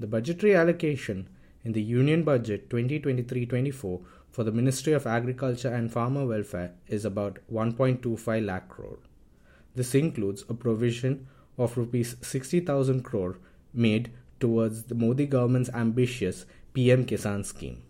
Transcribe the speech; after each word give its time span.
The 0.00 0.06
budgetary 0.06 0.54
allocation 0.54 1.28
in 1.62 1.72
the 1.72 1.82
Union 1.82 2.22
Budget 2.24 2.70
2023 2.70 3.44
24 3.44 4.00
for 4.30 4.44
the 4.44 4.50
Ministry 4.50 4.94
of 4.94 5.06
Agriculture 5.06 5.68
and 5.68 5.92
Farmer 5.92 6.24
Welfare 6.24 6.72
is 6.88 7.04
about 7.04 7.38
1.25 7.52 8.46
lakh 8.46 8.66
crore. 8.70 9.00
This 9.74 9.94
includes 9.94 10.42
a 10.48 10.54
provision 10.54 11.26
of 11.58 11.76
rupees 11.76 12.16
60,000 12.22 13.02
crore 13.02 13.40
made 13.74 14.10
towards 14.40 14.84
the 14.84 14.94
Modi 14.94 15.26
government's 15.26 15.68
ambitious 15.74 16.46
PM 16.72 17.04
Kisan 17.04 17.44
scheme. 17.44 17.82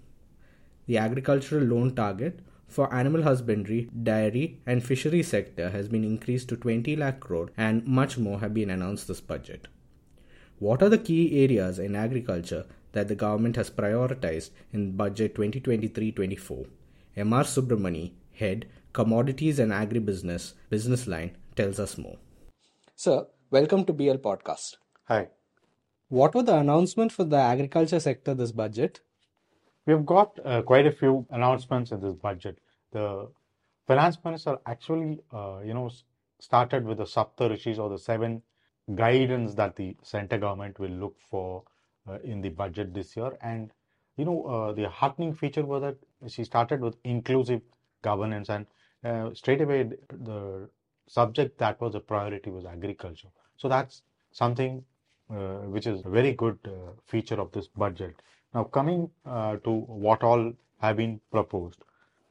The 0.87 0.99
agricultural 0.99 1.63
loan 1.63 1.95
target 1.95 2.41
for 2.67 2.93
animal 2.93 3.23
husbandry, 3.23 3.89
dairy, 4.03 4.59
and 4.67 4.83
fishery 4.83 5.23
sector 5.23 5.71
has 5.71 5.87
been 5.87 6.03
increased 6.03 6.49
to 6.49 6.57
20 6.57 6.97
lakh 6.97 7.21
crore 7.21 7.51
and 7.57 7.87
much 7.87 8.19
more 8.19 8.41
have 8.41 8.53
been 8.53 8.71
announced 8.71 9.07
this 9.07 9.21
budget. 9.21 9.69
What 10.61 10.83
are 10.83 10.91
the 10.91 10.99
key 10.99 11.43
areas 11.43 11.79
in 11.79 11.97
agriculture 11.97 12.67
that 12.93 13.09
the 13.09 13.15
government 13.15 13.57
has 13.57 13.71
prioritized 13.71 14.51
in 14.75 14.95
budget 14.95 15.35
2023-24? 15.35 16.67
MR 17.17 17.45
Subramani, 17.53 18.13
head 18.35 18.67
Commodities 18.93 19.59
and 19.59 19.73
Agribusiness 19.73 20.53
business 20.69 21.07
line 21.07 21.35
tells 21.57 21.81
us 21.81 21.97
more. 21.97 22.19
Sir, 22.95 23.27
welcome 23.51 23.87
to 23.87 23.95
BL 23.95 24.21
podcast. 24.27 24.77
Hi. 25.05 25.29
What 26.11 26.35
were 26.35 26.43
the 26.43 26.59
announcements 26.59 27.15
for 27.15 27.25
the 27.25 27.39
agriculture 27.39 27.99
sector 27.99 28.35
this 28.35 28.53
budget? 28.53 29.01
We've 29.87 30.05
got 30.05 30.39
uh, 30.45 30.61
quite 30.61 30.87
a 30.87 30.93
few 30.93 31.27
announcements 31.31 31.91
in 31.91 32.03
this 32.03 32.13
budget. 32.13 32.59
The 32.93 33.31
finance 33.87 34.19
minister 34.23 34.59
actually, 34.67 35.21
uh, 35.33 35.61
you 35.65 35.73
know, 35.73 35.91
started 36.39 36.85
with 36.85 36.99
the 36.99 37.05
Sapta 37.05 37.49
Rishis 37.49 37.79
or 37.79 37.89
the 37.89 37.99
seven 37.99 38.43
guidance 38.95 39.55
that 39.55 39.77
the 39.77 39.97
center 40.03 40.39
government 40.39 40.79
will 40.79 40.91
look 40.91 41.17
for 41.31 41.63
uh, 42.09 42.19
in 42.25 42.41
the 42.41 42.49
budget 42.49 42.95
this 42.95 43.17
year. 43.17 43.37
And, 43.43 43.71
you 44.17 44.25
know, 44.25 44.45
uh, 44.45 44.73
the 44.73 44.89
heartening 44.89 45.35
feature 45.35 45.65
was 45.65 45.83
that 45.83 45.97
she 46.31 46.45
started 46.45 46.81
with 46.81 46.97
inclusive 47.05 47.63
governance 48.03 48.49
and 48.49 48.67
uh, 49.05 49.35
straight 49.35 49.61
away 49.61 49.91
the 50.09 50.69
subject 51.07 51.59
that 51.59 51.81
was 51.81 51.95
a 51.95 52.01
priority 52.01 52.51
was 52.51 52.65
agriculture. 52.65 53.29
So 53.57 53.69
that's 53.69 54.03
something 54.33 54.85
uh, 55.31 55.61
which 55.75 55.87
is 55.87 56.05
a 56.05 56.09
very 56.09 56.33
good 56.33 56.59
uh, 56.65 56.93
feature 57.07 57.41
of 57.41 57.53
this 57.53 57.67
budget. 57.69 58.15
Now 58.55 58.65
coming 58.65 59.11
uh, 59.25 59.57
to 59.59 59.71
what 59.71 60.23
all 60.23 60.53
have 60.81 60.97
been 60.97 61.21
proposed, 61.31 61.85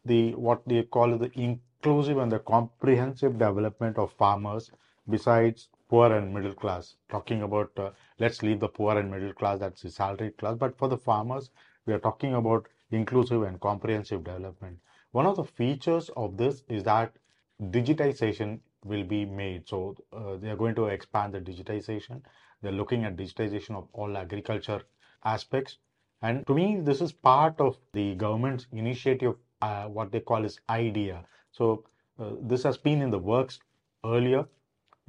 the 0.05 0.35
what 0.35 0.61
they 0.67 0.83
call 0.83 1.17
the 1.17 1.31
inclusive 1.33 2.17
and 2.17 2.31
the 2.31 2.39
comprehensive 2.39 3.37
development 3.37 3.97
of 3.97 4.11
farmers 4.13 4.71
besides 5.09 5.69
poor 5.89 6.13
and 6.13 6.33
middle 6.33 6.53
class. 6.53 6.95
Talking 7.09 7.41
about 7.41 7.71
uh, 7.77 7.89
let's 8.19 8.41
leave 8.43 8.59
the 8.59 8.69
poor 8.69 8.97
and 8.97 9.11
middle 9.11 9.33
class, 9.33 9.59
that's 9.59 9.81
the 9.81 9.89
salaried 9.89 10.37
class, 10.37 10.55
but 10.57 10.77
for 10.77 10.87
the 10.87 10.97
farmers, 10.97 11.49
we 11.85 11.93
are 11.93 11.99
talking 11.99 12.35
about 12.35 12.67
inclusive 12.91 13.43
and 13.43 13.59
comprehensive 13.59 14.23
development. 14.23 14.77
One 15.11 15.25
of 15.25 15.35
the 15.35 15.43
features 15.43 16.09
of 16.15 16.37
this 16.37 16.63
is 16.69 16.83
that 16.83 17.13
digitization 17.71 18.59
will 18.85 19.03
be 19.03 19.25
made. 19.25 19.67
So 19.67 19.95
uh, 20.13 20.37
they 20.37 20.49
are 20.49 20.55
going 20.55 20.75
to 20.75 20.85
expand 20.85 21.33
the 21.33 21.41
digitization. 21.41 22.21
They're 22.61 22.71
looking 22.71 23.05
at 23.05 23.17
digitization 23.17 23.75
of 23.75 23.87
all 23.93 24.17
agriculture 24.17 24.81
aspects. 25.23 25.77
And 26.21 26.45
to 26.47 26.53
me, 26.53 26.79
this 26.81 27.01
is 27.01 27.11
part 27.11 27.59
of 27.59 27.77
the 27.93 28.15
government's 28.15 28.67
initiative, 28.71 29.35
uh, 29.61 29.85
what 29.85 30.11
they 30.11 30.19
call 30.19 30.45
is 30.45 30.59
IDEA. 30.69 31.23
So 31.51 31.85
uh, 32.19 32.31
this 32.41 32.63
has 32.63 32.77
been 32.77 33.01
in 33.01 33.09
the 33.09 33.19
works 33.19 33.59
earlier. 34.05 34.45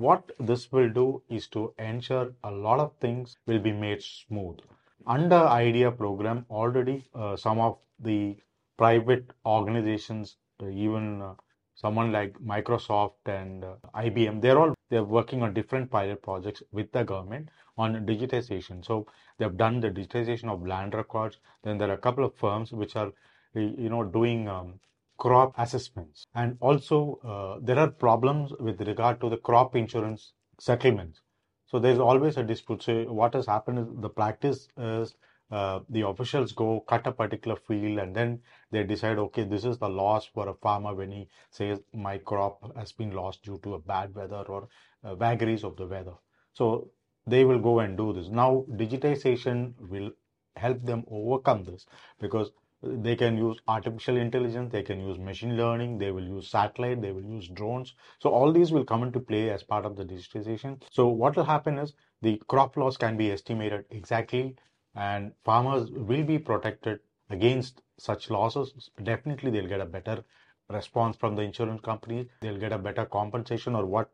What 0.01 0.31
this 0.39 0.73
will 0.73 0.89
do 0.89 1.23
is 1.29 1.47
to 1.49 1.75
ensure 1.79 2.33
a 2.43 2.51
lot 2.51 2.81
of 2.81 2.97
things 3.01 3.37
will 3.45 3.59
be 3.59 3.71
made 3.71 4.03
smooth. 4.03 4.61
Under 5.07 5.37
IDEA 5.37 5.91
program, 5.91 6.47
already 6.49 7.05
uh, 7.15 7.37
some 7.37 7.59
of 7.61 7.77
the 7.99 8.39
private 8.79 9.31
organizations, 9.45 10.39
uh, 10.63 10.69
even 10.69 11.21
uh, 11.21 11.35
someone 11.75 12.13
like 12.13 12.33
Microsoft 12.39 13.27
and 13.27 13.63
uh, 13.63 13.75
IBM, 13.95 14.41
they're 14.41 14.59
all 14.59 14.75
they're 14.89 15.05
working 15.05 15.43
on 15.43 15.53
different 15.53 15.91
pilot 15.91 16.23
projects 16.23 16.63
with 16.73 16.91
the 16.93 17.05
government 17.05 17.51
on 17.77 18.07
digitization. 18.07 18.83
So 18.83 19.07
they've 19.37 19.55
done 19.55 19.81
the 19.81 19.91
digitization 19.91 20.49
of 20.49 20.67
land 20.67 20.95
records. 20.95 21.37
Then 21.63 21.77
there 21.77 21.91
are 21.91 22.01
a 22.01 22.07
couple 22.09 22.25
of 22.25 22.35
firms 22.35 22.73
which 22.73 22.97
are 22.97 23.13
you 23.53 23.91
know 23.91 24.05
doing 24.05 24.49
um, 24.49 24.81
crop 25.21 25.55
assessments, 25.59 26.27
and 26.35 26.57
also 26.61 26.99
uh, 27.33 27.61
there 27.63 27.79
are 27.79 27.89
problems 27.89 28.53
with 28.59 28.81
regard 28.81 29.21
to 29.21 29.29
the 29.29 29.37
crop 29.37 29.77
insurance 29.77 30.33
settlements. 30.59 31.21
So 31.67 31.79
there's 31.79 31.99
always 32.01 32.37
a 32.37 32.43
dispute. 32.43 32.83
So 32.83 33.05
what 33.13 33.35
has 33.35 33.47
happened 33.47 33.79
is 33.79 33.87
the 34.01 34.09
practice 34.09 34.69
is 34.77 35.15
uh, 35.51 35.81
the 35.89 36.07
officials 36.07 36.53
go 36.53 36.81
cut 36.89 37.07
a 37.07 37.13
particular 37.13 37.57
field 37.57 37.99
and 37.99 38.15
then 38.15 38.41
they 38.71 38.85
decide 38.85 39.19
okay 39.19 39.43
this 39.43 39.65
is 39.65 39.79
the 39.79 39.89
loss 39.89 40.27
for 40.27 40.49
a 40.49 40.55
farmer 40.55 40.95
when 40.95 41.11
he 41.11 41.29
says 41.51 41.81
my 41.93 42.19
crop 42.19 42.77
has 42.77 42.93
been 42.93 43.11
lost 43.11 43.43
due 43.43 43.59
to 43.65 43.75
a 43.75 43.79
bad 43.79 44.15
weather 44.15 44.45
or 44.47 44.69
uh, 45.03 45.15
vagaries 45.17 45.65
of 45.65 45.77
the 45.77 45.87
weather 45.87 46.15
so 46.53 46.89
they 47.27 47.45
will 47.45 47.59
go 47.59 47.81
and 47.81 47.97
do 47.97 48.13
this 48.13 48.29
now 48.29 48.65
digitization 48.83 49.75
will 49.81 50.13
help 50.57 50.81
them 50.85 51.05
overcome 51.11 51.65
this 51.65 51.85
because 52.21 52.53
they 52.83 53.17
can 53.17 53.37
use 53.37 53.59
artificial 53.69 54.17
intelligence 54.17 54.73
they 54.73 54.83
can 54.83 55.01
use 55.01 55.19
machine 55.19 55.57
learning 55.57 55.99
they 55.99 56.11
will 56.11 56.25
use 56.25 56.49
satellite 56.49 57.01
they 57.03 57.13
will 57.13 57.25
use 57.25 57.49
drones 57.49 57.95
so 58.19 58.31
all 58.31 58.53
these 58.53 58.73
will 58.73 58.85
come 58.85 59.03
into 59.03 59.21
play 59.21 59.51
as 59.51 59.63
part 59.63 59.85
of 59.85 59.97
the 59.97 60.05
digitization 60.05 60.81
so 60.91 61.07
what 61.09 61.37
will 61.37 61.45
happen 61.45 61.79
is 61.79 61.95
the 62.23 62.41
crop 62.49 62.77
loss 62.77 62.97
can 62.97 63.17
be 63.17 63.31
estimated 63.31 63.85
exactly 63.91 64.57
and 64.95 65.33
farmers 65.45 65.91
will 65.91 66.25
be 66.25 66.39
protected 66.39 67.01
against 67.31 67.83
such 67.99 68.31
losses. 68.31 68.91
Definitely, 69.03 69.51
they'll 69.51 69.69
get 69.69 69.81
a 69.81 69.87
better 69.87 70.25
response 70.69 71.17
from 71.17 71.37
the 71.37 71.43
insurance 71.43 71.81
companies. 71.81 72.27
They'll 72.41 72.59
get 72.59 72.73
a 72.73 72.79
better 72.79 73.05
compensation, 73.07 73.75
or 73.75 73.87
what 73.87 74.11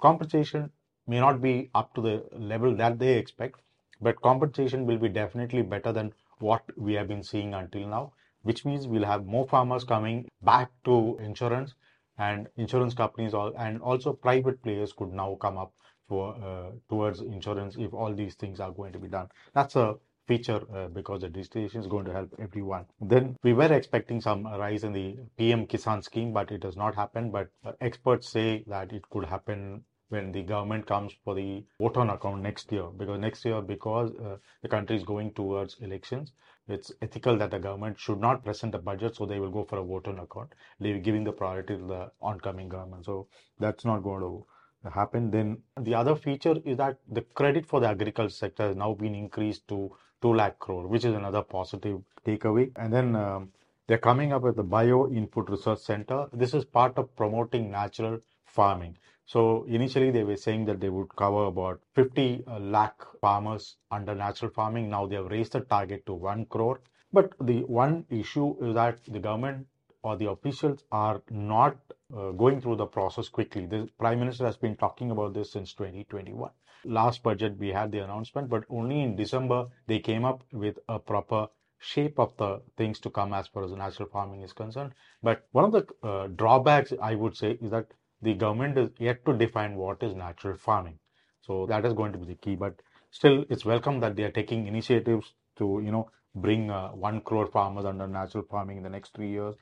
compensation 0.00 0.70
may 1.06 1.20
not 1.20 1.40
be 1.40 1.70
up 1.74 1.94
to 1.94 2.00
the 2.00 2.26
level 2.32 2.74
that 2.76 2.98
they 2.98 3.18
expect, 3.18 3.60
but 4.00 4.20
compensation 4.22 4.86
will 4.86 4.98
be 4.98 5.08
definitely 5.08 5.62
better 5.62 5.92
than 5.92 6.12
what 6.40 6.62
we 6.76 6.94
have 6.94 7.08
been 7.08 7.22
seeing 7.22 7.54
until 7.54 7.86
now, 7.88 8.12
which 8.42 8.64
means 8.64 8.86
we'll 8.86 9.04
have 9.04 9.26
more 9.26 9.46
farmers 9.46 9.84
coming 9.84 10.28
back 10.42 10.70
to 10.84 11.18
insurance 11.20 11.74
and 12.18 12.48
insurance 12.56 12.94
companies 12.94 13.34
all, 13.34 13.52
and 13.56 13.80
also 13.80 14.12
private 14.12 14.62
players 14.62 14.92
could 14.92 15.12
now 15.12 15.36
come 15.40 15.56
up 15.56 15.72
for 16.08 16.34
uh, 16.36 16.70
towards 16.88 17.20
insurance 17.20 17.76
if 17.78 17.92
all 17.92 18.14
these 18.14 18.34
things 18.34 18.60
are 18.60 18.72
going 18.72 18.92
to 18.92 18.98
be 18.98 19.08
done. 19.08 19.28
That's 19.54 19.76
a 19.76 19.96
feature 20.26 20.60
uh, 20.74 20.88
because 20.88 21.22
the 21.22 21.28
digitization 21.28 21.80
is 21.80 21.86
going 21.86 22.04
to 22.04 22.12
help 22.12 22.34
everyone. 22.38 22.84
Then 23.00 23.36
we 23.42 23.52
were 23.54 23.72
expecting 23.72 24.20
some 24.20 24.46
rise 24.46 24.84
in 24.84 24.92
the 24.92 25.16
PM 25.36 25.66
Kisan 25.66 26.02
scheme, 26.02 26.32
but 26.32 26.52
it 26.52 26.62
has 26.64 26.76
not 26.76 26.94
happened. 26.94 27.32
But 27.32 27.48
uh, 27.64 27.72
experts 27.80 28.28
say 28.28 28.64
that 28.66 28.92
it 28.92 29.08
could 29.10 29.24
happen 29.24 29.84
when 30.08 30.32
the 30.32 30.42
government 30.42 30.86
comes 30.86 31.12
for 31.24 31.34
the 31.34 31.64
vote 31.80 31.96
on 31.96 32.10
account 32.10 32.42
next 32.42 32.72
year 32.72 32.88
because 32.96 33.18
next 33.18 33.44
year 33.44 33.60
because 33.60 34.10
uh, 34.16 34.36
the 34.62 34.68
country 34.68 34.96
is 34.96 35.04
going 35.04 35.32
towards 35.32 35.76
elections 35.80 36.32
it's 36.68 36.92
ethical 37.02 37.36
that 37.36 37.50
the 37.50 37.58
government 37.58 37.98
should 37.98 38.20
not 38.20 38.44
present 38.44 38.74
a 38.74 38.78
budget 38.78 39.14
so 39.16 39.26
they 39.26 39.40
will 39.40 39.50
go 39.50 39.64
for 39.64 39.78
a 39.78 39.84
vote 39.84 40.08
on 40.08 40.18
account 40.18 40.52
giving 40.80 41.24
the 41.24 41.32
priority 41.32 41.76
to 41.76 41.86
the 41.86 42.10
oncoming 42.20 42.68
government 42.68 43.04
so 43.04 43.26
that's 43.58 43.84
not 43.84 44.02
going 44.02 44.20
to 44.20 44.90
happen 44.90 45.30
then 45.30 45.58
the 45.80 45.94
other 45.94 46.14
feature 46.14 46.56
is 46.64 46.76
that 46.76 46.98
the 47.08 47.22
credit 47.40 47.66
for 47.66 47.80
the 47.80 47.88
agriculture 47.88 48.34
sector 48.34 48.68
has 48.68 48.76
now 48.76 48.94
been 48.94 49.14
increased 49.14 49.66
to 49.68 49.90
2 50.22 50.34
lakh 50.34 50.58
crore, 50.58 50.86
which 50.86 51.04
is 51.04 51.14
another 51.14 51.42
positive 51.42 52.00
takeaway. 52.26 52.70
And 52.76 52.92
then 52.92 53.14
um, 53.14 53.52
they're 53.86 53.98
coming 53.98 54.32
up 54.32 54.42
with 54.42 54.56
the 54.56 54.62
Bio 54.62 55.08
Input 55.10 55.48
Research 55.48 55.78
Center. 55.78 56.26
This 56.32 56.54
is 56.54 56.64
part 56.64 56.98
of 56.98 57.14
promoting 57.16 57.70
natural 57.70 58.20
farming. 58.44 58.96
So 59.28 59.64
initially 59.68 60.10
they 60.10 60.24
were 60.24 60.36
saying 60.36 60.64
that 60.64 60.80
they 60.80 60.88
would 60.88 61.14
cover 61.14 61.44
about 61.44 61.80
50 61.94 62.44
uh, 62.46 62.58
lakh 62.60 62.96
farmers 63.20 63.76
under 63.90 64.14
natural 64.14 64.50
farming. 64.50 64.90
Now 64.90 65.06
they 65.06 65.16
have 65.16 65.30
raised 65.30 65.52
the 65.52 65.60
target 65.60 66.04
to 66.06 66.14
1 66.14 66.46
crore. 66.46 66.80
But 67.12 67.34
the 67.40 67.58
one 67.64 68.06
issue 68.10 68.56
is 68.60 68.74
that 68.74 69.04
the 69.04 69.18
government 69.18 69.66
or 70.02 70.16
the 70.16 70.30
officials 70.30 70.84
are 70.90 71.22
not 71.30 71.76
uh, 72.16 72.30
going 72.30 72.60
through 72.60 72.76
the 72.76 72.86
process 72.86 73.28
quickly. 73.28 73.66
The 73.66 73.88
Prime 73.98 74.18
Minister 74.18 74.46
has 74.46 74.56
been 74.56 74.76
talking 74.76 75.10
about 75.10 75.34
this 75.34 75.52
since 75.52 75.74
2021 75.74 76.50
last 76.84 77.22
budget 77.22 77.58
we 77.58 77.68
had 77.68 77.90
the 77.92 77.98
announcement, 77.98 78.48
but 78.48 78.64
only 78.70 79.00
in 79.02 79.16
December 79.16 79.66
they 79.86 79.98
came 79.98 80.24
up 80.24 80.42
with 80.52 80.78
a 80.88 80.98
proper 80.98 81.48
shape 81.78 82.18
of 82.18 82.36
the 82.36 82.60
things 82.76 83.00
to 83.00 83.10
come 83.10 83.32
as 83.32 83.46
far 83.48 83.64
as 83.64 83.72
natural 83.72 84.08
farming 84.08 84.42
is 84.42 84.52
concerned. 84.52 84.92
But 85.22 85.46
one 85.52 85.64
of 85.64 85.72
the 85.72 85.86
uh, 86.02 86.26
drawbacks 86.28 86.92
I 87.00 87.14
would 87.14 87.36
say 87.36 87.58
is 87.60 87.70
that 87.70 87.86
the 88.22 88.34
government 88.34 88.78
is 88.78 88.90
yet 88.98 89.24
to 89.26 89.36
define 89.36 89.76
what 89.76 90.02
is 90.02 90.14
natural 90.14 90.56
farming. 90.56 90.98
So 91.42 91.66
that 91.66 91.84
is 91.84 91.92
going 91.92 92.12
to 92.12 92.18
be 92.18 92.26
the 92.26 92.34
key. 92.34 92.56
But 92.56 92.80
still, 93.10 93.44
it's 93.48 93.64
welcome 93.64 94.00
that 94.00 94.16
they 94.16 94.24
are 94.24 94.30
taking 94.30 94.66
initiatives 94.66 95.32
to 95.56 95.80
you 95.84 95.90
know 95.90 96.10
bring 96.34 96.70
uh, 96.70 96.88
one 96.88 97.20
crore 97.20 97.46
farmers 97.46 97.84
under 97.84 98.06
natural 98.06 98.44
farming 98.50 98.78
in 98.78 98.82
the 98.82 98.90
next 98.90 99.14
three 99.14 99.30
years, 99.30 99.54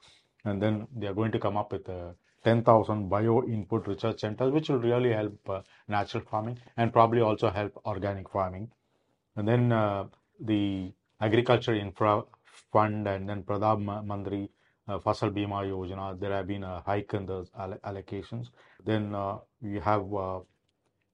and 0.45 0.61
then 0.61 0.87
they 0.95 1.07
are 1.07 1.15
going 1.15 1.33
to 1.33 1.39
come 1.39 1.57
up 1.57 1.73
with 1.73 1.89
a 1.89 2.15
10,000 2.45 3.09
bio 3.09 3.43
input 3.45 3.87
research 3.89 4.21
centers, 4.21 4.53
which 4.53 4.69
will 4.69 4.79
really 4.79 5.13
help 5.13 5.37
uh, 5.49 5.61
natural 5.89 6.23
farming 6.31 6.59
and 6.77 6.93
probably 6.93 7.21
also 7.21 7.51
help 7.51 7.73
organic 7.85 8.31
farming. 8.31 8.71
And 9.37 9.49
then 9.49 9.73
uh, 9.73 10.05
the 10.41 10.93
Agriculture 11.21 11.75
Infra 11.75 12.23
Fund 12.73 13.09
and 13.09 13.29
then 13.29 13.43
Pradhan 13.43 13.85
Mantri 14.07 14.49
uh, 14.89 14.99
Fasal 14.99 15.31
Bima 15.31 15.65
Yojana, 15.65 16.19
there 16.19 16.33
have 16.33 16.47
been 16.47 16.65
a 16.65 16.83
hike 16.87 17.15
in 17.15 17.27
those 17.27 17.51
allocations. 17.51 18.51
Then 18.85 19.15
uh, 19.15 19.39
we 19.61 19.81
have 19.81 20.13
uh, 20.15 20.41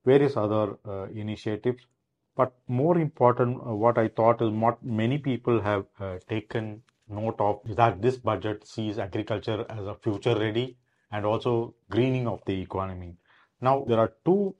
various 0.05 0.37
other 0.37 0.77
uh, 0.87 1.05
initiatives. 1.15 1.87
But 2.35 2.53
more 2.67 2.99
important, 2.99 3.59
uh, 3.59 3.75
what 3.75 3.99
I 3.99 4.09
thought 4.09 4.41
is 4.41 4.51
what 4.51 4.83
many 4.83 5.19
people 5.19 5.61
have 5.61 5.85
uh, 6.01 6.19
taken 6.29 6.83
note 7.09 7.37
of 7.39 7.61
is 7.69 7.77
that 7.77 8.01
this 8.01 8.17
budget 8.17 8.67
sees 8.67 8.99
agriculture 8.99 9.67
as 9.69 9.87
a 9.87 9.95
future 9.95 10.39
ready 10.39 10.77
and 11.11 11.27
also 11.27 11.75
greening 11.91 12.27
of 12.27 12.41
the 12.47 12.59
economy. 12.61 13.17
Now, 13.61 13.85
there 13.87 13.99
are 13.99 14.13
two 14.25 14.55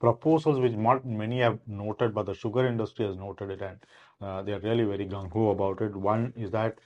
proposals 0.00 0.58
which 0.58 0.72
many 1.04 1.40
have 1.40 1.58
noted, 1.66 2.14
but 2.14 2.24
the 2.24 2.34
sugar 2.34 2.66
industry 2.66 3.06
has 3.06 3.16
noted 3.16 3.50
it 3.50 3.60
and 3.60 3.78
uh, 4.22 4.42
they 4.42 4.52
are 4.52 4.60
really 4.60 4.84
very 4.84 5.06
gung 5.06 5.30
ho 5.30 5.50
about 5.50 5.82
it. 5.82 5.94
One 5.94 6.32
is 6.36 6.50
that 6.52 6.72
uh, 6.72 6.78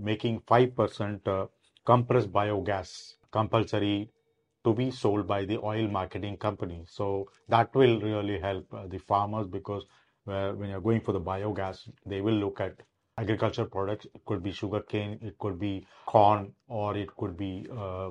making 0.00 0.40
5% 0.40 1.28
uh, 1.28 1.46
compressed 1.84 2.32
biogas 2.32 3.14
compulsory 3.30 4.10
to 4.64 4.74
be 4.74 4.90
sold 4.90 5.26
by 5.26 5.44
the 5.44 5.58
oil 5.58 5.88
marketing 5.88 6.36
company. 6.36 6.84
So 6.86 7.28
that 7.48 7.74
will 7.74 8.00
really 8.00 8.38
help 8.38 8.66
uh, 8.72 8.86
the 8.86 8.98
farmers 8.98 9.46
because 9.46 9.84
uh, 10.26 10.50
when 10.52 10.70
you're 10.70 10.80
going 10.80 11.00
for 11.00 11.12
the 11.12 11.20
biogas, 11.20 11.88
they 12.04 12.20
will 12.20 12.34
look 12.34 12.60
at 12.60 12.74
agriculture 13.16 13.64
products. 13.64 14.06
It 14.14 14.24
could 14.26 14.42
be 14.42 14.52
sugarcane, 14.52 15.18
it 15.22 15.38
could 15.38 15.58
be 15.58 15.86
corn, 16.06 16.52
or 16.68 16.96
it 16.96 17.14
could 17.16 17.36
be 17.36 17.66
uh, 17.76 18.10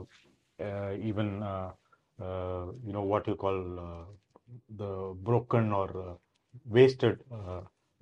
uh 0.60 0.94
even 1.00 1.44
uh, 1.44 1.72
uh, 2.20 2.66
you 2.84 2.94
know 2.94 3.04
what 3.04 3.28
you 3.28 3.36
call 3.36 4.08
the 4.78 5.14
broken 5.22 5.72
or 5.72 6.18
wasted 6.66 7.20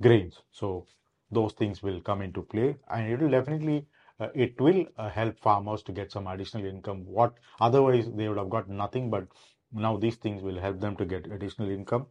grains. 0.01 0.41
So 0.51 0.85
those 1.31 1.53
things 1.53 1.83
will 1.83 2.01
come 2.01 2.21
into 2.21 2.41
play, 2.41 2.77
and 2.89 3.11
it 3.11 3.19
will 3.19 3.29
definitely 3.29 3.87
uh, 4.19 4.29
it 4.33 4.59
will 4.59 4.85
uh, 4.97 5.09
help 5.09 5.39
farmers 5.39 5.83
to 5.83 5.91
get 5.91 6.11
some 6.11 6.27
additional 6.27 6.65
income. 6.65 7.05
What 7.05 7.33
otherwise 7.59 8.09
they 8.11 8.27
would 8.29 8.37
have 8.37 8.49
got 8.49 8.69
nothing, 8.69 9.09
but 9.09 9.27
now 9.71 9.97
these 9.97 10.15
things 10.15 10.41
will 10.41 10.59
help 10.59 10.79
them 10.79 10.95
to 10.97 11.05
get 11.05 11.31
additional 11.31 11.69
income. 11.69 12.07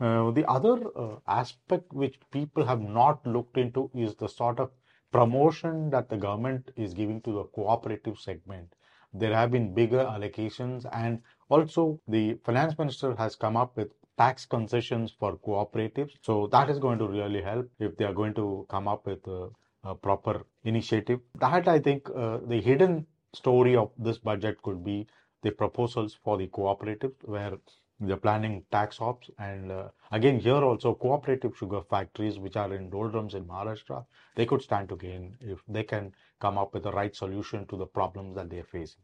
Uh, 0.00 0.30
the 0.30 0.46
other 0.48 0.76
uh, 0.96 1.16
aspect 1.26 1.92
which 1.92 2.18
people 2.30 2.64
have 2.64 2.80
not 2.80 3.26
looked 3.26 3.56
into 3.58 3.90
is 3.94 4.14
the 4.16 4.28
sort 4.28 4.60
of 4.60 4.70
promotion 5.12 5.90
that 5.90 6.08
the 6.08 6.16
government 6.16 6.70
is 6.76 6.94
giving 6.94 7.20
to 7.22 7.32
the 7.32 7.44
cooperative 7.44 8.18
segment. 8.18 8.74
There 9.12 9.34
have 9.34 9.50
been 9.50 9.74
bigger 9.74 10.04
allocations, 10.04 10.86
and 10.92 11.22
also 11.48 12.00
the 12.06 12.34
finance 12.44 12.78
minister 12.78 13.14
has 13.16 13.36
come 13.36 13.56
up 13.56 13.76
with 13.76 13.92
tax 14.18 14.46
concessions 14.46 15.14
for 15.18 15.36
cooperatives. 15.38 16.12
So 16.22 16.48
that 16.48 16.70
is 16.70 16.78
going 16.78 16.98
to 16.98 17.08
really 17.08 17.42
help 17.42 17.68
if 17.78 17.96
they 17.96 18.04
are 18.04 18.12
going 18.12 18.34
to 18.34 18.66
come 18.68 18.88
up 18.88 19.06
with 19.06 19.26
uh, 19.26 19.48
a 19.84 19.94
proper 19.94 20.44
initiative. 20.64 21.20
That 21.38 21.68
I 21.68 21.78
think 21.78 22.08
uh, 22.14 22.38
the 22.46 22.60
hidden 22.60 23.06
story 23.32 23.76
of 23.76 23.90
this 23.98 24.18
budget 24.18 24.60
could 24.62 24.84
be 24.84 25.06
the 25.42 25.50
proposals 25.50 26.18
for 26.22 26.36
the 26.36 26.48
cooperative 26.48 27.12
where 27.22 27.56
they're 28.00 28.16
planning 28.16 28.64
tax 28.72 29.00
ops 29.00 29.30
and 29.38 29.70
uh, 29.70 29.88
again 30.10 30.40
here 30.40 30.62
also 30.64 30.94
cooperative 30.94 31.56
sugar 31.56 31.82
factories 31.82 32.38
which 32.38 32.56
are 32.56 32.74
in 32.74 32.88
doldrums 32.88 33.34
in 33.34 33.44
Maharashtra 33.44 34.04
they 34.36 34.46
could 34.46 34.62
stand 34.62 34.88
to 34.88 34.96
gain 34.96 35.36
if 35.40 35.58
they 35.68 35.82
can 35.82 36.12
come 36.40 36.56
up 36.56 36.72
with 36.72 36.82
the 36.82 36.92
right 36.92 37.14
solution 37.14 37.66
to 37.66 37.76
the 37.76 37.86
problems 37.86 38.34
that 38.36 38.48
they 38.48 38.58
are 38.58 38.70
facing. 38.72 39.02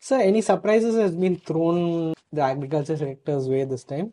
So 0.00 0.18
any 0.18 0.40
surprises 0.40 0.96
has 0.96 1.14
been 1.14 1.36
thrown 1.36 2.14
the 2.32 2.42
agriculture 2.42 2.96
sector's 2.96 3.48
way 3.48 3.64
this 3.64 3.84
time? 3.84 4.12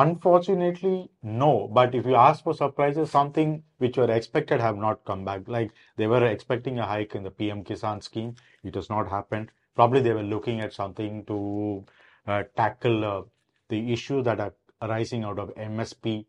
Unfortunately, 0.00 1.10
no. 1.22 1.68
But 1.70 1.94
if 1.94 2.06
you 2.06 2.14
ask 2.14 2.42
for 2.42 2.54
surprises, 2.54 3.10
something 3.10 3.62
which 3.76 3.98
were 3.98 4.10
expected 4.10 4.58
have 4.58 4.78
not 4.78 5.04
come 5.04 5.26
back. 5.26 5.46
Like 5.46 5.72
they 5.96 6.06
were 6.06 6.24
expecting 6.24 6.78
a 6.78 6.86
hike 6.86 7.14
in 7.14 7.22
the 7.22 7.30
PM 7.30 7.62
Kisan 7.64 8.02
scheme, 8.02 8.36
it 8.64 8.74
has 8.76 8.88
not 8.88 9.10
happened. 9.10 9.50
Probably 9.74 10.00
they 10.00 10.14
were 10.14 10.22
looking 10.22 10.60
at 10.60 10.72
something 10.72 11.26
to 11.26 11.84
uh, 12.26 12.44
tackle 12.56 13.04
uh, 13.04 13.22
the 13.68 13.92
issue 13.92 14.22
that 14.22 14.40
are 14.40 14.54
arising 14.80 15.24
out 15.24 15.38
of 15.38 15.54
MSP. 15.54 16.24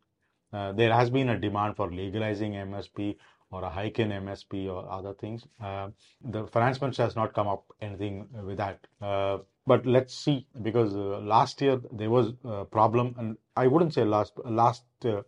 Uh, 0.52 0.74
there 0.74 0.94
has 0.94 1.10
been 1.10 1.30
a 1.30 1.40
demand 1.40 1.78
for 1.78 1.90
legalizing 1.90 2.54
MSP 2.54 3.16
or 3.52 3.64
a 3.64 3.70
hike 3.70 4.00
in 4.00 4.10
MSP 4.10 4.70
or 4.70 4.90
other 4.92 5.14
things. 5.14 5.48
Uh, 5.62 5.90
the 6.24 6.46
finance 6.48 6.82
minister 6.82 7.04
has 7.04 7.16
not 7.16 7.34
come 7.34 7.48
up 7.48 7.64
anything 7.80 8.28
with 8.44 8.58
that. 8.58 8.86
Uh, 9.02 9.38
but 9.68 9.86
let's 9.86 10.14
see 10.14 10.48
because 10.62 10.94
uh, 10.96 11.20
last 11.20 11.62
year 11.62 11.80
there 11.94 12.10
was 12.10 12.34
a 12.44 12.66
problem 12.66 13.16
and 13.18 13.38
i 13.56 13.68
wouldn't 13.68 13.94
say 13.94 14.04
last 14.04 14.34
last 14.46 14.84
uh, 15.06 15.22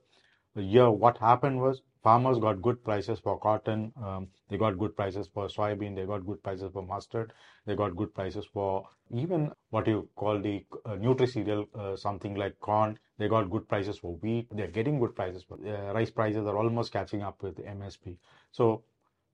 year 0.56 0.90
what 0.92 1.18
happened 1.18 1.60
was 1.60 1.82
farmers 2.04 2.38
got 2.40 2.62
good 2.62 2.84
prices 2.84 3.20
for 3.20 3.40
cotton 3.40 3.92
um, 4.04 4.28
they 4.50 4.58
got 4.58 4.78
good 4.78 4.96
prices 4.96 5.30
for 5.34 5.48
soybean 5.48 5.96
they 5.96 6.06
got 6.06 6.26
good 6.26 6.42
prices 6.44 6.72
for 6.74 6.84
mustard 6.84 7.34
they 7.66 7.76
got 7.76 7.96
good 7.96 8.14
prices 8.14 8.46
for 8.54 8.88
even 9.12 9.52
what 9.70 9.88
you 9.88 10.08
call 10.16 10.40
the 10.40 10.66
uh, 10.86 10.96
nutri 11.06 11.28
cereal 11.28 11.66
uh, 11.76 11.96
something 11.96 12.36
like 12.36 12.60
corn 12.60 12.98
they 13.18 13.28
got 13.28 13.50
good 13.50 13.68
prices 13.68 13.98
for 13.98 14.16
wheat 14.18 14.48
they're 14.52 14.76
getting 14.80 15.00
good 15.00 15.16
prices 15.16 15.44
for 15.44 15.58
uh, 15.66 15.94
rice 15.94 16.12
prices 16.12 16.46
are 16.46 16.58
almost 16.58 16.92
catching 16.92 17.22
up 17.22 17.42
with 17.42 17.56
msp 17.58 18.18
so 18.52 18.84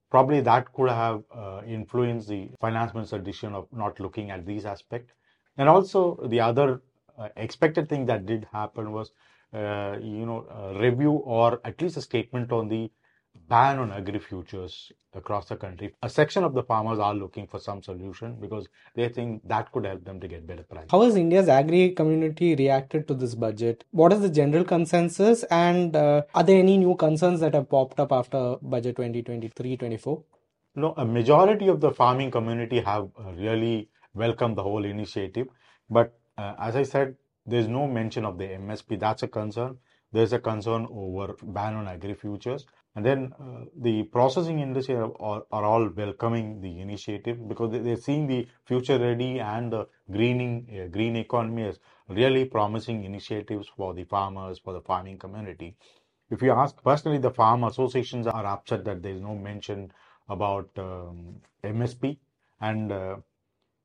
probably 0.09 0.41
that 0.41 0.71
could 0.73 0.89
have 0.89 1.23
uh, 1.35 1.61
influenced 1.65 2.27
the 2.27 2.49
finance 2.59 2.93
minister's 2.93 3.23
decision 3.23 3.53
of 3.53 3.67
not 3.71 3.99
looking 3.99 4.31
at 4.31 4.45
these 4.45 4.65
aspects. 4.65 5.13
And 5.57 5.69
also 5.69 6.19
the 6.27 6.39
other 6.39 6.81
expected 7.35 7.89
thing 7.89 8.05
that 8.07 8.25
did 8.25 8.47
happen 8.51 8.91
was, 8.91 9.11
uh, 9.53 9.97
you 10.01 10.25
know, 10.25 10.75
review 10.79 11.11
or 11.11 11.59
at 11.63 11.81
least 11.81 11.97
a 11.97 12.01
statement 12.01 12.51
on 12.51 12.67
the 12.67 12.91
ban 13.47 13.79
on 13.79 13.91
agri 13.91 14.19
futures 14.19 14.91
across 15.13 15.47
the 15.47 15.55
country. 15.55 15.93
A 16.03 16.09
section 16.09 16.43
of 16.43 16.53
the 16.53 16.63
farmers 16.63 16.99
are 16.99 17.13
looking 17.13 17.47
for 17.47 17.59
some 17.59 17.81
solution 17.81 18.37
because 18.39 18.67
they 18.95 19.09
think 19.09 19.47
that 19.47 19.71
could 19.71 19.85
help 19.85 20.05
them 20.05 20.19
to 20.19 20.27
get 20.27 20.45
better 20.45 20.63
price. 20.63 20.85
How 20.89 21.01
has 21.01 21.15
India's 21.15 21.49
agri 21.49 21.91
community 21.91 22.55
reacted 22.55 23.07
to 23.07 23.13
this 23.13 23.35
budget? 23.35 23.83
What 23.91 24.13
is 24.13 24.21
the 24.21 24.29
general 24.29 24.63
consensus 24.63 25.43
and 25.43 25.95
uh, 25.95 26.23
are 26.35 26.43
there 26.43 26.59
any 26.59 26.77
new 26.77 26.95
concerns 26.95 27.39
that 27.39 27.53
have 27.55 27.69
popped 27.69 27.99
up 27.99 28.11
after 28.11 28.57
budget 28.61 28.97
2023-24? 28.97 30.23
No, 30.75 30.93
a 30.97 31.05
majority 31.05 31.67
of 31.67 31.81
the 31.81 31.91
farming 31.91 32.31
community 32.31 32.79
have 32.81 33.09
uh, 33.19 33.31
really 33.33 33.89
welcomed 34.13 34.57
the 34.57 34.63
whole 34.63 34.85
initiative. 34.85 35.47
But 35.89 36.13
uh, 36.39 36.55
as 36.67 36.75
I 36.75 36.83
said, 36.83 37.15
there's 37.45 37.67
no 37.67 37.87
mention 37.87 38.25
of 38.25 38.37
the 38.37 38.45
MSP. 38.45 38.99
That's 38.99 39.23
a 39.23 39.27
concern. 39.27 39.77
There's 40.11 40.33
a 40.33 40.39
concern 40.39 40.87
over 40.89 41.35
ban 41.43 41.75
on 41.75 41.87
agri 41.87 42.13
futures. 42.13 42.65
And 42.95 43.05
then 43.05 43.33
uh, 43.39 43.65
the 43.87 44.03
processing 44.03 44.59
industry 44.59 44.95
are, 44.95 45.11
are, 45.51 45.63
all 45.71 45.89
welcoming 45.89 46.61
the 46.61 46.79
initiative 46.79 47.47
because 47.47 47.71
they, 47.71 47.91
are 47.91 48.03
seeing 48.07 48.25
the 48.27 48.47
future 48.65 48.97
ready 48.97 49.39
and 49.39 49.71
the 49.71 49.87
greening 50.11 50.53
uh, 50.71 50.87
green 50.87 51.15
economy 51.15 51.63
as 51.63 51.79
really 52.07 52.45
promising 52.45 53.03
initiatives 53.03 53.67
for 53.77 53.93
the 53.93 54.05
farmers, 54.05 54.59
for 54.59 54.73
the 54.73 54.81
farming 54.81 55.17
community. 55.17 55.75
If 56.31 56.41
you 56.41 56.51
ask 56.51 56.81
personally, 56.83 57.19
the 57.19 57.31
farm 57.31 57.63
associations 57.63 58.27
are 58.27 58.45
upset 58.45 58.85
that 58.85 59.03
there 59.03 59.13
is 59.13 59.21
no 59.21 59.35
mention 59.35 59.91
about 60.27 60.69
um, 60.77 61.35
MSP. 61.63 62.17
And 62.61 62.91
uh, 62.91 63.17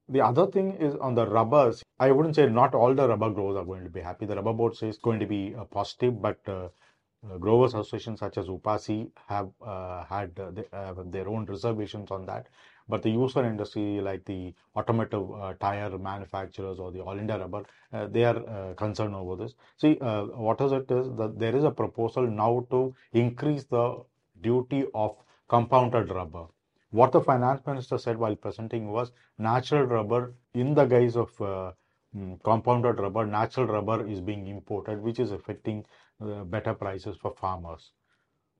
the 0.09 0.21
other 0.21 0.47
thing 0.47 0.73
is 0.77 0.95
on 0.97 1.15
the 1.15 1.27
rubbers. 1.27 1.83
I 1.99 2.11
wouldn't 2.13 2.37
say 2.37 2.47
not 2.47 2.75
all 2.75 2.95
the 2.95 3.09
rubber 3.09 3.31
growers 3.31 3.57
are 3.57 3.65
going 3.65 3.85
to 3.85 3.91
be 3.91 4.01
happy. 4.01 4.27
The 4.27 4.37
rubber 4.37 4.53
board 4.53 4.77
says 4.77 4.99
going 4.99 5.21
to 5.21 5.27
be 5.27 5.55
uh, 5.55 5.65
positive, 5.65 6.21
but 6.21 6.39
uh, 6.47 6.69
uh, 7.31 7.39
growers 7.39 7.75
associations 7.75 8.21
such 8.21 8.37
as 8.37 8.49
Upasi 8.49 9.11
have 9.29 9.51
uh, 9.65 10.05
had 10.05 10.39
uh, 10.39 10.51
the, 10.51 10.67
uh, 10.77 10.95
their 11.07 11.29
own 11.29 11.47
reservations 11.47 12.11
on 12.11 12.27
that. 12.27 12.49
But 12.89 13.03
the 13.03 13.11
user 13.11 13.45
industry, 13.45 14.01
like 14.03 14.25
the 14.27 14.53
automotive 14.77 15.33
uh, 15.33 15.55
tire 15.55 15.97
manufacturers 15.97 16.79
or 16.79 16.93
the 16.93 17.01
All 17.01 17.19
India 17.19 17.39
Rubber, 17.39 17.65
they 18.11 18.25
are 18.25 18.75
concerned 18.75 19.15
over 19.15 19.37
this. 19.43 19.55
See, 19.79 19.95
what 19.95 20.61
is 20.61 20.73
it 20.73 20.91
is 20.91 21.07
that 21.17 21.39
there 21.39 21.57
is 21.57 21.65
a 21.65 21.71
proposal 21.71 22.27
now 22.27 22.67
to 22.71 22.95
increase 23.13 23.65
the 23.65 24.03
duty 24.43 24.85
of 24.95 25.17
compounded 25.49 26.11
rubber. 26.11 26.47
What 27.01 27.13
the 27.13 27.21
finance 27.21 27.67
minister 27.67 27.99
said 27.99 28.17
while 28.19 28.37
presenting 28.37 28.91
was 28.91 29.13
natural 29.39 29.85
rubber 29.87 30.35
in 30.55 30.75
the 30.75 30.87
guise 30.87 31.17
of 31.17 31.31
mm, 32.17 32.43
compounded 32.43 32.99
rubber, 33.01 33.27
natural 33.27 33.67
rubber 33.67 34.07
is 34.07 34.21
being 34.21 34.47
imported, 34.47 35.03
which 35.03 35.19
is 35.21 35.31
affecting 35.33 35.85
uh, 36.21 36.45
better 36.45 36.75
prices 36.75 37.17
for 37.17 37.33
farmers. 37.35 37.93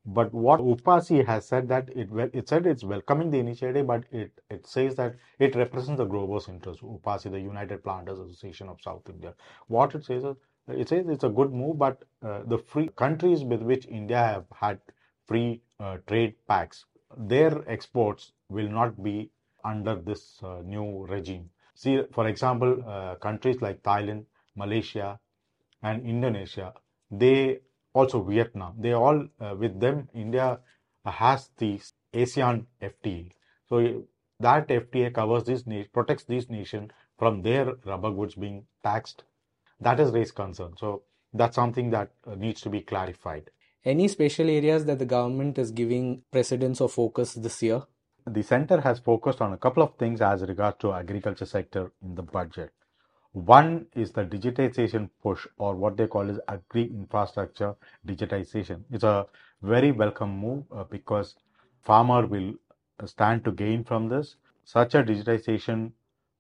But 0.07 0.33
what 0.33 0.61
Upasi 0.61 1.25
has 1.27 1.47
said 1.47 1.69
that 1.69 1.91
it 1.91 2.09
it 2.35 2.49
said 2.49 2.67
it's 2.67 2.85
welcoming 2.85 3.31
the 3.31 3.39
initiative, 3.39 3.87
but 3.87 4.05
it, 4.11 4.33
it 4.51 4.67
says 4.67 4.95
that 4.97 5.17
it 5.39 5.55
represents 5.55 5.99
the 5.99 6.07
growers' 6.07 6.49
interest. 6.49 6.81
Upasi, 6.83 7.31
the 7.31 7.41
United 7.41 7.85
Planters 7.85 8.19
Association 8.19 8.69
of 8.71 8.81
South 8.83 9.09
India. 9.11 9.35
What 9.69 9.95
it 9.95 10.05
says 10.05 10.25
is 10.25 10.37
it 10.69 10.89
says 10.89 11.07
it's 11.09 11.25
a 11.25 11.29
good 11.29 11.53
move, 11.53 11.79
but 11.79 12.03
uh, 12.23 12.43
the 12.47 12.59
free 12.59 12.89
countries 13.05 13.45
with 13.45 13.63
which 13.63 13.87
India 13.87 14.19
have 14.19 14.47
had 14.55 14.81
free 15.27 15.63
uh, 15.81 15.99
trade 16.07 16.35
pacts, 16.49 16.87
their 17.17 17.69
exports 17.69 18.33
will 18.49 18.69
not 18.69 19.03
be 19.03 19.31
under 19.65 19.97
this 19.97 20.39
uh, 20.43 20.61
new 20.65 21.07
regime. 21.07 21.51
See, 21.75 22.03
for 22.13 22.29
example, 22.29 22.83
uh, 22.87 23.17
countries 23.17 23.61
like 23.63 23.83
Thailand, 23.83 24.27
Malaysia, 24.57 25.19
and 25.83 26.07
Indonesia 26.07 26.73
they 27.11 27.61
also 27.93 28.23
Vietnam. 28.23 28.75
They 28.79 28.93
all, 28.93 29.27
uh, 29.41 29.55
with 29.57 29.79
them, 29.81 30.09
India 30.15 30.61
has 31.05 31.51
the 31.59 31.81
ASEAN 32.13 32.67
FTA. 32.83 33.31
So 33.69 34.05
that 34.41 34.69
FTA 34.69 35.15
covers 35.15 35.45
this, 35.45 35.65
protects 35.93 36.25
these 36.25 36.51
nations 36.51 36.91
from 37.19 37.43
their 37.43 37.75
rubber 37.85 38.11
goods 38.11 38.35
being 38.35 38.67
taxed. 38.83 39.25
That 39.81 39.99
has 39.99 40.11
raised 40.13 40.35
concern. 40.35 40.77
So 40.77 41.03
that's 41.33 41.55
something 41.55 41.91
that 41.91 42.11
uh, 42.27 42.35
needs 42.35 42.61
to 42.63 42.71
be 42.71 42.81
clarified. 42.81 43.51
Any 43.85 44.09
special 44.09 44.49
areas 44.49 44.87
that 44.87 44.99
the 44.99 45.05
government 45.05 45.59
is 45.59 45.71
giving 45.71 46.23
precedence 46.33 46.81
or 46.81 46.89
focus 46.89 47.35
this 47.35 47.63
year? 47.63 47.83
The 48.27 48.43
center 48.43 48.81
has 48.81 48.99
focused 48.99 49.43
on 49.43 49.53
a 49.53 49.59
couple 49.59 49.83
of 49.83 49.97
things 49.97 50.23
as 50.23 50.41
regards 50.41 50.79
to 50.79 50.95
agriculture 50.95 51.45
sector 51.45 51.93
in 52.03 52.15
the 52.15 52.23
budget. 52.23 52.73
One 53.33 53.87
is 53.95 54.11
the 54.13 54.25
digitization 54.25 55.11
push 55.23 55.47
or 55.59 55.75
what 55.75 55.99
they 55.99 56.07
call 56.07 56.31
as 56.31 56.41
agri 56.49 56.85
infrastructure 56.85 57.75
digitization. 58.07 58.85
It's 58.91 59.05
a 59.05 59.27
very 59.61 59.93
welcome 59.93 60.31
move 60.31 60.65
uh, 60.73 60.85
because 60.85 61.35
farmer 61.83 62.27
will 62.27 62.55
stand 63.05 63.45
to 63.45 63.53
gain 63.53 63.85
from 63.85 64.09
this. 64.09 64.37
Such 64.65 64.95
a 64.95 65.03
digitization 65.03 65.93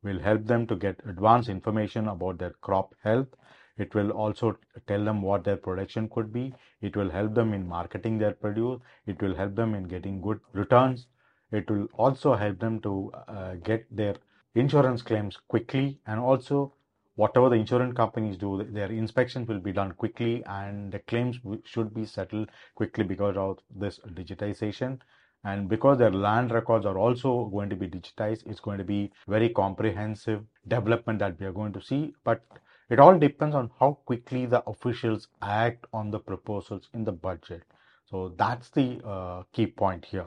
will 0.02 0.18
help 0.18 0.46
them 0.46 0.66
to 0.68 0.76
get 0.76 0.98
advanced 1.06 1.50
information 1.50 2.08
about 2.08 2.38
their 2.38 2.54
crop 2.62 2.94
health. 3.02 3.28
It 3.76 3.94
will 3.94 4.10
also 4.10 4.56
tell 4.86 5.04
them 5.04 5.22
what 5.22 5.44
their 5.44 5.56
production 5.56 6.08
could 6.08 6.32
be. 6.32 6.54
It 6.80 6.96
will 6.96 7.10
help 7.10 7.34
them 7.34 7.52
in 7.52 7.66
marketing 7.68 8.18
their 8.18 8.32
produce. 8.32 8.80
It 9.06 9.20
will 9.20 9.34
help 9.34 9.54
them 9.56 9.74
in 9.74 9.84
getting 9.84 10.20
good 10.20 10.40
returns. 10.52 11.06
It 11.50 11.70
will 11.70 11.88
also 11.94 12.34
help 12.34 12.58
them 12.58 12.80
to 12.80 13.12
uh, 13.28 13.54
get 13.54 13.84
their 13.94 14.16
insurance 14.54 15.02
claims 15.02 15.38
quickly 15.48 15.98
and 16.06 16.20
also 16.20 16.72
whatever 17.16 17.48
the 17.48 17.56
insurance 17.56 17.96
companies 17.96 18.36
do, 18.36 18.66
their 18.70 18.90
inspections 18.90 19.48
will 19.48 19.60
be 19.60 19.72
done 19.72 19.92
quickly 19.92 20.42
and 20.46 20.92
the 20.92 20.98
claims 21.00 21.38
should 21.64 21.94
be 21.94 22.04
settled 22.04 22.50
quickly 22.74 23.04
because 23.04 23.36
of 23.36 23.58
this 23.74 24.00
digitization 24.14 24.98
and 25.44 25.68
because 25.68 25.98
their 25.98 26.10
land 26.10 26.50
records 26.50 26.86
are 26.86 26.98
also 26.98 27.44
going 27.46 27.68
to 27.68 27.76
be 27.76 27.86
digitized 27.86 28.46
it's 28.46 28.60
going 28.60 28.78
to 28.78 28.84
be 28.84 29.12
very 29.28 29.48
comprehensive 29.48 30.42
development 30.66 31.18
that 31.18 31.38
we 31.38 31.46
are 31.46 31.52
going 31.52 31.72
to 31.72 31.82
see 31.82 32.14
but 32.24 32.42
it 32.90 32.98
all 32.98 33.18
depends 33.18 33.54
on 33.54 33.70
how 33.80 33.98
quickly 34.04 34.46
the 34.46 34.62
officials 34.68 35.28
act 35.40 35.86
on 35.92 36.10
the 36.10 36.18
proposals 36.18 36.88
in 36.92 37.04
the 37.04 37.12
budget. 37.12 37.62
So 38.04 38.34
that's 38.36 38.70
the 38.70 39.00
uh, 39.04 39.42
key 39.52 39.66
point 39.66 40.04
here. 40.04 40.26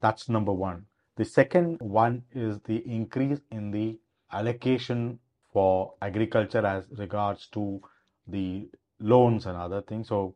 That's 0.00 0.28
number 0.28 0.52
one. 0.52 0.86
The 1.16 1.24
second 1.24 1.80
one 1.80 2.24
is 2.32 2.58
the 2.64 2.78
increase 2.90 3.40
in 3.52 3.70
the 3.70 3.98
allocation 4.32 5.20
for 5.52 5.94
agriculture 6.02 6.66
as 6.66 6.84
regards 6.98 7.46
to 7.48 7.80
the 8.26 8.68
loans 8.98 9.46
and 9.46 9.56
other 9.56 9.80
things. 9.82 10.08
So 10.08 10.34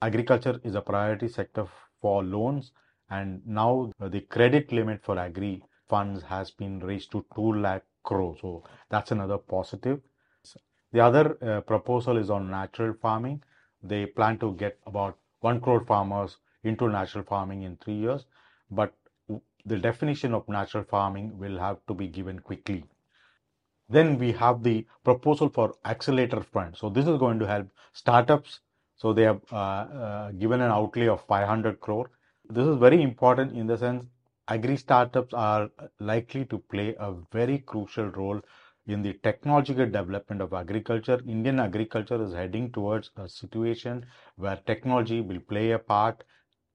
agriculture 0.00 0.60
is 0.62 0.76
a 0.76 0.80
priority 0.80 1.28
sector 1.28 1.66
for 2.00 2.22
loans 2.22 2.70
and 3.10 3.44
now 3.44 3.90
the 3.98 4.20
credit 4.20 4.70
limit 4.72 5.00
for 5.04 5.18
agri 5.18 5.62
funds 5.88 6.22
has 6.22 6.50
been 6.52 6.78
raised 6.78 7.10
to 7.12 7.26
2 7.34 7.54
lakh 7.54 7.82
crore. 8.04 8.36
So 8.40 8.64
that's 8.88 9.10
another 9.10 9.38
positive 9.38 10.00
the 10.92 11.00
other 11.00 11.36
uh, 11.42 11.60
proposal 11.62 12.16
is 12.16 12.30
on 12.30 12.50
natural 12.50 12.94
farming. 12.94 13.42
They 13.82 14.06
plan 14.06 14.38
to 14.38 14.52
get 14.54 14.78
about 14.86 15.18
1 15.40 15.60
crore 15.60 15.84
farmers 15.84 16.36
into 16.64 16.88
natural 16.88 17.24
farming 17.24 17.62
in 17.62 17.76
3 17.76 17.94
years 17.94 18.26
but 18.70 18.94
the 19.66 19.78
definition 19.78 20.34
of 20.34 20.48
natural 20.48 20.84
farming 20.84 21.38
will 21.38 21.58
have 21.58 21.78
to 21.86 21.94
be 21.94 22.08
given 22.08 22.38
quickly. 22.38 22.84
Then 23.88 24.18
we 24.18 24.32
have 24.32 24.62
the 24.62 24.86
proposal 25.04 25.48
for 25.48 25.74
accelerator 25.84 26.40
fund. 26.40 26.76
So 26.76 26.88
this 26.88 27.06
is 27.06 27.18
going 27.18 27.38
to 27.40 27.46
help 27.46 27.68
startups. 27.92 28.60
So 28.96 29.12
they 29.12 29.22
have 29.22 29.40
uh, 29.52 29.56
uh, 29.56 30.30
given 30.32 30.60
an 30.60 30.70
outlay 30.70 31.08
of 31.08 31.24
500 31.26 31.80
crore. 31.80 32.10
This 32.48 32.66
is 32.66 32.76
very 32.76 33.02
important 33.02 33.52
in 33.52 33.66
the 33.66 33.76
sense 33.76 34.06
agri 34.48 34.76
startups 34.76 35.32
are 35.32 35.70
likely 36.00 36.44
to 36.46 36.58
play 36.58 36.94
a 36.98 37.12
very 37.32 37.58
crucial 37.58 38.06
role 38.06 38.40
in 38.86 39.02
the 39.02 39.12
technological 39.22 39.86
development 39.86 40.40
of 40.42 40.52
agriculture. 40.52 41.20
Indian 41.26 41.60
agriculture 41.60 42.22
is 42.22 42.32
heading 42.32 42.72
towards 42.72 43.10
a 43.16 43.28
situation 43.28 44.06
where 44.36 44.56
technology 44.66 45.20
will 45.20 45.40
play 45.40 45.70
a 45.70 45.78
part, 45.78 46.24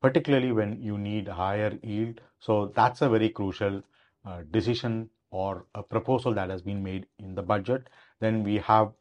particularly 0.02 0.52
when 0.52 0.82
you 0.82 0.98
need 0.98 1.28
higher 1.28 1.78
yield. 1.84 2.22
So 2.40 2.72
that's 2.76 3.02
a 3.02 3.10
very 3.10 3.30
crucial 3.30 3.82
uh, 4.26 4.44
decision 4.52 5.10
or 5.32 5.66
a 5.76 5.84
proposal 5.84 6.34
that 6.36 6.50
has 6.50 6.62
been 6.62 6.82
made 6.84 7.08
in 7.20 7.36
the 7.36 7.44
budget. 7.44 7.90
Then 8.20 8.44
we 8.44 8.58
have 8.58 8.94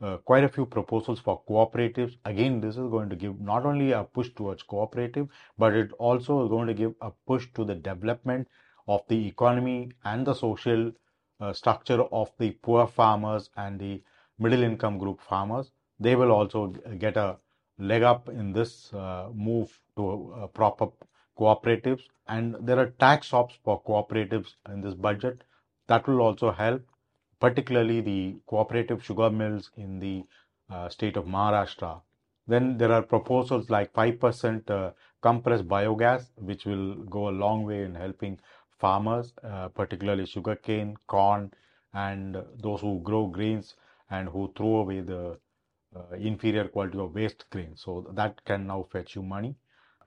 uh, 0.00 0.16
quite 0.18 0.44
a 0.44 0.48
few 0.48 0.66
proposals 0.66 1.20
for 1.20 1.42
cooperatives. 1.48 2.16
Again, 2.24 2.60
this 2.60 2.76
is 2.76 2.88
going 2.90 3.08
to 3.10 3.16
give 3.16 3.40
not 3.40 3.64
only 3.64 3.92
a 3.92 4.04
push 4.04 4.30
towards 4.34 4.62
cooperative, 4.62 5.28
but 5.58 5.74
it 5.74 5.90
also 5.98 6.44
is 6.44 6.48
going 6.48 6.66
to 6.66 6.74
give 6.74 6.94
a 7.00 7.10
push 7.26 7.46
to 7.54 7.64
the 7.64 7.74
development 7.74 8.48
of 8.88 9.02
the 9.08 9.26
economy 9.26 9.90
and 10.04 10.26
the 10.26 10.34
social 10.34 10.92
uh, 11.40 11.52
structure 11.52 12.02
of 12.02 12.30
the 12.38 12.50
poor 12.62 12.86
farmers 12.86 13.50
and 13.56 13.78
the 13.78 14.02
middle 14.38 14.62
income 14.62 14.98
group 14.98 15.20
farmers. 15.20 15.70
They 15.98 16.16
will 16.16 16.32
also 16.32 16.68
get 16.98 17.16
a 17.16 17.38
leg 17.78 18.02
up 18.02 18.28
in 18.28 18.52
this 18.52 18.92
uh, 18.92 19.28
move 19.34 19.78
to 19.96 20.34
uh, 20.34 20.46
proper 20.48 20.88
cooperatives. 21.38 22.02
And 22.28 22.56
there 22.60 22.78
are 22.78 22.90
tax 22.98 23.28
shops 23.28 23.58
for 23.64 23.82
cooperatives 23.82 24.54
in 24.68 24.80
this 24.80 24.94
budget 24.94 25.44
that 25.86 26.06
will 26.06 26.20
also 26.20 26.50
help 26.50 26.82
particularly 27.40 28.00
the 28.00 28.36
cooperative 28.46 29.04
sugar 29.04 29.30
mills 29.30 29.70
in 29.76 29.98
the 29.98 30.24
uh, 30.70 30.88
state 30.88 31.16
of 31.16 31.26
Maharashtra. 31.26 32.00
Then 32.48 32.78
there 32.78 32.92
are 32.92 33.02
proposals 33.02 33.70
like 33.70 33.92
5% 33.92 34.70
uh, 34.70 34.92
compressed 35.20 35.68
biogas, 35.68 36.26
which 36.36 36.64
will 36.64 36.94
go 36.94 37.28
a 37.28 37.38
long 37.44 37.64
way 37.64 37.82
in 37.82 37.94
helping 37.94 38.38
farmers, 38.78 39.32
uh, 39.42 39.68
particularly 39.68 40.26
sugarcane, 40.26 40.96
corn, 41.06 41.52
and 41.94 42.36
those 42.62 42.80
who 42.80 43.00
grow 43.02 43.26
grains 43.26 43.74
and 44.10 44.28
who 44.28 44.52
throw 44.56 44.76
away 44.76 45.00
the 45.00 45.38
uh, 45.96 46.14
inferior 46.16 46.68
quality 46.68 46.98
of 46.98 47.14
waste 47.14 47.44
grain. 47.50 47.72
So 47.74 48.06
that 48.14 48.44
can 48.44 48.66
now 48.66 48.86
fetch 48.92 49.16
you 49.16 49.22
money. 49.22 49.56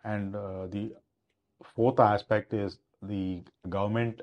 And 0.03 0.35
uh, 0.35 0.67
the 0.67 0.93
fourth 1.75 1.99
aspect 1.99 2.53
is 2.53 2.77
the 3.01 3.41
government 3.67 4.21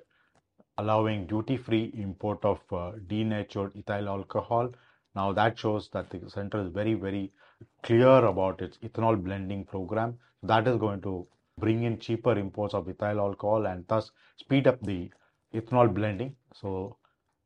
allowing 0.78 1.26
duty-free 1.26 1.92
import 1.94 2.44
of 2.44 2.60
uh, 2.72 2.92
denatured 3.06 3.72
ethyl 3.76 4.08
alcohol. 4.08 4.72
Now 5.14 5.32
that 5.32 5.58
shows 5.58 5.88
that 5.92 6.10
the 6.10 6.30
center 6.30 6.60
is 6.60 6.70
very, 6.70 6.94
very 6.94 7.32
clear 7.82 8.24
about 8.26 8.60
its 8.60 8.76
ethanol 8.78 9.22
blending 9.22 9.64
program. 9.64 10.18
That 10.42 10.68
is 10.68 10.76
going 10.76 11.00
to 11.02 11.26
bring 11.58 11.84
in 11.84 11.98
cheaper 11.98 12.38
imports 12.38 12.75
of 12.75 12.88
ethyl 12.88 13.20
alcohol 13.20 13.66
and 13.66 13.84
thus 13.88 14.10
speed 14.36 14.66
up 14.66 14.80
the 14.82 15.10
ethanol 15.54 15.92
blending. 15.92 16.34
So 16.54 16.96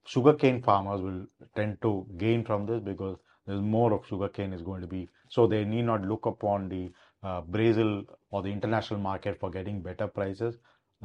sugarcane 0.07 0.63
farmers 0.63 1.01
will 1.01 1.27
tend 1.55 1.81
to 1.83 2.07
gain 2.17 2.45
from 2.45 2.67
this 2.67 2.81
because 2.81 3.17
there's 3.47 3.61
more 3.61 3.93
of 3.93 4.07
sugarcane 4.07 4.53
is 4.53 4.63
going 4.63 4.81
to 4.81 4.87
be 4.87 5.09
so 5.29 5.47
they 5.47 5.65
need 5.65 5.83
not 5.83 6.03
look 6.03 6.27
upon 6.27 6.69
the 6.69 6.91
uh, 7.23 7.41
Brazil 7.43 8.05
or 8.31 8.43
the 8.43 8.49
international 8.51 9.01
market 9.01 9.39
for 9.39 9.51
getting 9.51 9.81
better 9.81 10.07
prices 10.07 10.57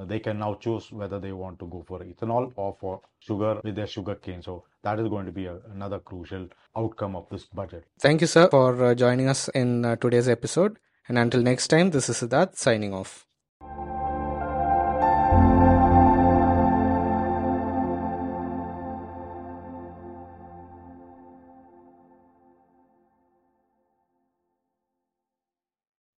they 0.04 0.20
can 0.20 0.40
now 0.40 0.56
choose 0.56 0.92
whether 0.92 1.20
they 1.20 1.32
want 1.32 1.58
to 1.60 1.68
go 1.68 1.84
for 1.88 2.00
ethanol 2.00 2.52
or 2.58 2.76
for 2.80 3.02
sugar 3.20 3.62
with 3.64 3.76
their 3.76 3.88
sugar 3.88 4.16
cane. 4.16 4.42
So 4.42 4.66
that 4.84 5.00
is 5.00 5.08
going 5.08 5.26
to 5.26 5.32
be 5.32 5.46
a, 5.46 5.58
another 5.74 6.00
crucial 6.00 6.50
outcome 6.76 7.16
of 7.16 7.30
this 7.30 7.46
budget. 7.46 7.86
Thank 8.00 8.22
you, 8.22 8.28
sir, 8.28 8.50
for 8.50 8.84
uh, 8.84 8.96
joining 8.96 9.30
us 9.30 9.48
in 9.50 9.86
uh, 9.86 9.96
today's 9.96 10.28
episode. 10.28 10.78
And 11.08 11.18
until 11.18 11.42
next 11.42 11.68
time, 11.68 11.92
this 11.92 12.10
is 12.10 12.18
Siddharth 12.22 12.58
signing 12.58 12.94
off. 12.94 13.26